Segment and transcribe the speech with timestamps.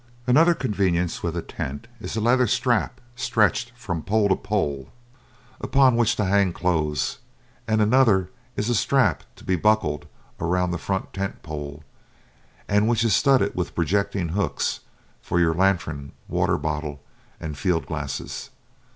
[0.25, 4.91] Another convenience with a tent is a leather strap stretched from pole to pole,
[5.59, 7.19] upon which to hang clothes,
[7.67, 10.07] and another is a strap to be buckled
[10.39, 11.83] around the front tent pole,
[12.67, 14.79] and which is studded with projecting hooks
[15.21, 17.03] for your lantern, water bottle,
[17.39, 18.49] and field glasses.